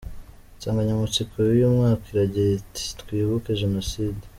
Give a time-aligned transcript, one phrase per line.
[0.55, 4.23] Insanganyamatsiko yuyu mwaka iragira iti Twibuke Jenoside.